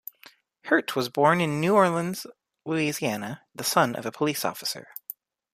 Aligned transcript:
Hirt 0.63 0.95
was 0.95 1.09
born 1.09 1.41
in 1.41 1.59
New 1.61 1.75
Orleans, 1.75 2.25
Louisiana, 2.65 3.43
the 3.53 3.63
son 3.63 3.95
of 3.95 4.03
a 4.07 4.11
police 4.11 4.43
officer. 4.43 4.87